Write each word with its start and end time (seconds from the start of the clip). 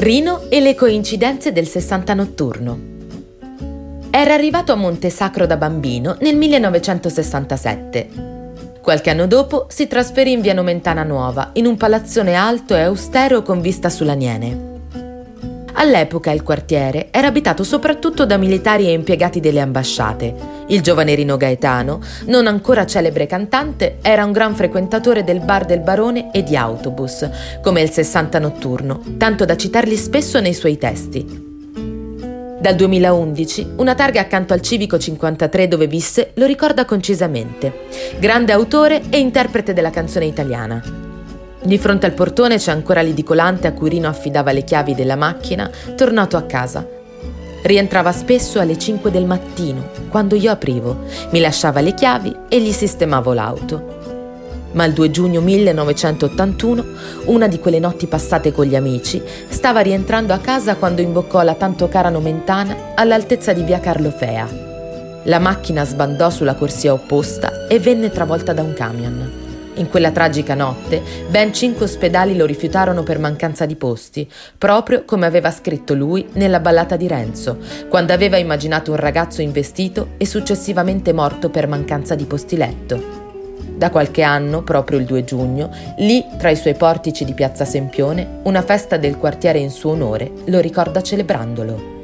Rino 0.00 0.48
e 0.48 0.60
le 0.60 0.74
coincidenze 0.74 1.52
del 1.52 1.68
60 1.68 2.14
notturno. 2.14 2.78
Era 4.08 4.32
arrivato 4.32 4.72
a 4.72 4.74
Monte 4.74 5.10
Sacro 5.10 5.44
da 5.44 5.58
bambino 5.58 6.16
nel 6.20 6.36
1967. 6.36 8.08
Qualche 8.80 9.10
anno 9.10 9.26
dopo 9.26 9.66
si 9.68 9.86
trasferì 9.88 10.32
in 10.32 10.40
via 10.40 10.54
Nomentana 10.54 11.02
Nuova, 11.02 11.50
in 11.52 11.66
un 11.66 11.76
palazzone 11.76 12.32
alto 12.32 12.74
e 12.74 12.80
austero 12.80 13.42
con 13.42 13.60
vista 13.60 13.90
sulla 13.90 14.14
Niene. 14.14 14.69
All'epoca 15.80 16.30
il 16.30 16.42
quartiere 16.42 17.08
era 17.10 17.28
abitato 17.28 17.64
soprattutto 17.64 18.26
da 18.26 18.36
militari 18.36 18.86
e 18.86 18.92
impiegati 18.92 19.40
delle 19.40 19.60
ambasciate. 19.60 20.34
Il 20.66 20.82
giovane 20.82 21.14
Rino 21.14 21.38
Gaetano, 21.38 22.02
non 22.26 22.46
ancora 22.46 22.84
celebre 22.84 23.24
cantante, 23.24 23.96
era 24.02 24.22
un 24.26 24.32
gran 24.32 24.54
frequentatore 24.54 25.24
del 25.24 25.40
bar 25.40 25.64
del 25.64 25.80
barone 25.80 26.32
e 26.32 26.42
di 26.42 26.54
autobus, 26.54 27.26
come 27.62 27.80
il 27.80 27.88
60 27.88 28.38
notturno, 28.38 29.00
tanto 29.16 29.46
da 29.46 29.56
citarli 29.56 29.96
spesso 29.96 30.38
nei 30.38 30.52
suoi 30.52 30.76
testi. 30.76 31.48
Dal 32.60 32.74
2011, 32.74 33.68
una 33.76 33.94
targa 33.94 34.20
accanto 34.20 34.52
al 34.52 34.60
Civico 34.60 34.98
53 34.98 35.66
dove 35.66 35.86
visse 35.86 36.32
lo 36.34 36.44
ricorda 36.44 36.84
concisamente. 36.84 37.86
Grande 38.18 38.52
autore 38.52 39.00
e 39.08 39.18
interprete 39.18 39.72
della 39.72 39.88
canzone 39.88 40.26
italiana. 40.26 40.99
Di 41.62 41.76
fronte 41.78 42.06
al 42.06 42.12
portone 42.12 42.56
c'è 42.56 42.70
ancora 42.70 43.02
l'edicolante 43.02 43.66
a 43.66 43.74
cui 43.74 43.90
Rino 43.90 44.08
affidava 44.08 44.50
le 44.50 44.64
chiavi 44.64 44.94
della 44.94 45.16
macchina, 45.16 45.70
tornato 45.94 46.38
a 46.38 46.42
casa. 46.42 46.86
Rientrava 47.62 48.12
spesso 48.12 48.58
alle 48.58 48.78
5 48.78 49.10
del 49.10 49.26
mattino, 49.26 49.90
quando 50.08 50.36
io 50.36 50.50
aprivo, 50.50 51.04
mi 51.32 51.40
lasciava 51.40 51.82
le 51.82 51.92
chiavi 51.92 52.34
e 52.48 52.62
gli 52.62 52.72
sistemavo 52.72 53.34
l'auto. 53.34 53.98
Ma 54.72 54.86
il 54.86 54.94
2 54.94 55.10
giugno 55.10 55.42
1981, 55.42 56.84
una 57.26 57.46
di 57.46 57.58
quelle 57.58 57.78
notti 57.78 58.06
passate 58.06 58.52
con 58.52 58.64
gli 58.64 58.76
amici, 58.76 59.22
stava 59.48 59.80
rientrando 59.80 60.32
a 60.32 60.38
casa 60.38 60.76
quando 60.76 61.02
imboccò 61.02 61.42
la 61.42 61.54
tanto 61.54 61.88
cara 61.88 62.08
Nomentana 62.08 62.92
all'altezza 62.94 63.52
di 63.52 63.62
via 63.64 63.80
Carlofea. 63.80 64.48
La 65.24 65.38
macchina 65.38 65.84
sbandò 65.84 66.30
sulla 66.30 66.54
corsia 66.54 66.94
opposta 66.94 67.66
e 67.66 67.78
venne 67.78 68.10
travolta 68.10 68.54
da 68.54 68.62
un 68.62 68.72
camion. 68.72 69.49
In 69.74 69.88
quella 69.88 70.10
tragica 70.10 70.54
notte, 70.54 71.00
ben 71.28 71.54
cinque 71.54 71.84
ospedali 71.84 72.36
lo 72.36 72.44
rifiutarono 72.44 73.02
per 73.02 73.18
mancanza 73.18 73.66
di 73.66 73.76
posti, 73.76 74.28
proprio 74.58 75.04
come 75.04 75.26
aveva 75.26 75.50
scritto 75.50 75.94
lui 75.94 76.28
nella 76.32 76.60
ballata 76.60 76.96
di 76.96 77.06
Renzo, 77.06 77.58
quando 77.88 78.12
aveva 78.12 78.36
immaginato 78.36 78.90
un 78.90 78.96
ragazzo 78.98 79.42
investito 79.42 80.08
e 80.16 80.26
successivamente 80.26 81.12
morto 81.12 81.50
per 81.50 81.68
mancanza 81.68 82.14
di 82.14 82.24
posti 82.24 82.56
letto. 82.56 83.18
Da 83.76 83.90
qualche 83.90 84.22
anno, 84.22 84.62
proprio 84.62 84.98
il 84.98 85.06
2 85.06 85.24
giugno, 85.24 85.70
lì, 85.98 86.22
tra 86.36 86.50
i 86.50 86.56
suoi 86.56 86.74
portici 86.74 87.24
di 87.24 87.32
Piazza 87.32 87.64
Sempione, 87.64 88.40
una 88.42 88.62
festa 88.62 88.96
del 88.98 89.16
quartiere 89.16 89.58
in 89.58 89.70
suo 89.70 89.92
onore 89.92 90.30
lo 90.46 90.58
ricorda 90.58 91.00
celebrandolo. 91.00 91.99